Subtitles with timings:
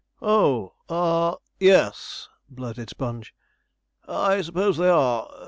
[0.19, 3.35] 'Oh ah yes,' blurted Sponge:
[4.07, 5.29] 'I suppose they are.